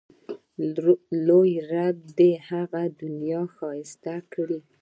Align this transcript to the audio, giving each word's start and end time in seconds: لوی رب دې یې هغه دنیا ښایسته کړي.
لوی 1.27 1.51
رب 1.71 1.97
دې 2.17 2.29
یې 2.35 2.43
هغه 2.49 2.81
دنیا 3.01 3.41
ښایسته 3.55 4.15
کړي. 4.33 4.59